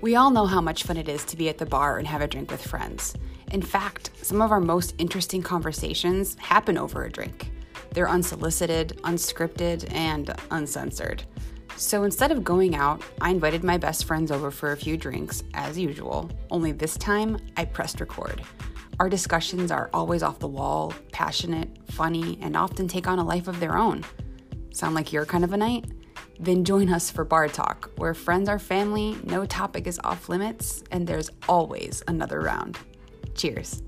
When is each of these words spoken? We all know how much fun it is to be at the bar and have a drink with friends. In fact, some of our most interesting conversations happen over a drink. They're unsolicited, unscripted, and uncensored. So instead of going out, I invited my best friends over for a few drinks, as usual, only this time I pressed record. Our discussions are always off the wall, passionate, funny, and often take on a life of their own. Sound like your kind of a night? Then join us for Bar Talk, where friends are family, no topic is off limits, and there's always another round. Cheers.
We 0.00 0.14
all 0.14 0.30
know 0.30 0.46
how 0.46 0.60
much 0.60 0.84
fun 0.84 0.96
it 0.96 1.08
is 1.08 1.24
to 1.24 1.36
be 1.36 1.48
at 1.48 1.58
the 1.58 1.66
bar 1.66 1.98
and 1.98 2.06
have 2.06 2.20
a 2.20 2.28
drink 2.28 2.52
with 2.52 2.62
friends. 2.62 3.14
In 3.50 3.60
fact, 3.60 4.10
some 4.22 4.40
of 4.40 4.52
our 4.52 4.60
most 4.60 4.94
interesting 4.98 5.42
conversations 5.42 6.36
happen 6.38 6.78
over 6.78 7.04
a 7.04 7.10
drink. 7.10 7.50
They're 7.90 8.08
unsolicited, 8.08 9.00
unscripted, 9.02 9.92
and 9.92 10.32
uncensored. 10.52 11.24
So 11.76 12.04
instead 12.04 12.30
of 12.30 12.44
going 12.44 12.76
out, 12.76 13.02
I 13.20 13.30
invited 13.30 13.64
my 13.64 13.76
best 13.76 14.04
friends 14.04 14.30
over 14.30 14.52
for 14.52 14.70
a 14.70 14.76
few 14.76 14.96
drinks, 14.96 15.42
as 15.54 15.76
usual, 15.76 16.30
only 16.52 16.70
this 16.70 16.96
time 16.96 17.36
I 17.56 17.64
pressed 17.64 18.00
record. 18.00 18.42
Our 19.00 19.08
discussions 19.08 19.72
are 19.72 19.90
always 19.92 20.22
off 20.22 20.38
the 20.38 20.46
wall, 20.46 20.94
passionate, 21.10 21.70
funny, 21.90 22.38
and 22.40 22.56
often 22.56 22.86
take 22.86 23.08
on 23.08 23.18
a 23.18 23.24
life 23.24 23.48
of 23.48 23.58
their 23.58 23.76
own. 23.76 24.04
Sound 24.72 24.94
like 24.94 25.12
your 25.12 25.26
kind 25.26 25.42
of 25.42 25.52
a 25.52 25.56
night? 25.56 25.86
Then 26.40 26.64
join 26.64 26.88
us 26.92 27.10
for 27.10 27.24
Bar 27.24 27.48
Talk, 27.48 27.90
where 27.96 28.14
friends 28.14 28.48
are 28.48 28.58
family, 28.58 29.18
no 29.24 29.44
topic 29.44 29.86
is 29.86 30.00
off 30.04 30.28
limits, 30.28 30.84
and 30.90 31.06
there's 31.06 31.30
always 31.48 32.02
another 32.06 32.40
round. 32.40 32.78
Cheers. 33.34 33.82